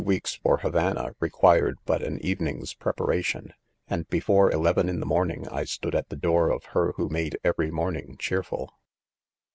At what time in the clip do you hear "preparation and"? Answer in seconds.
2.73-4.09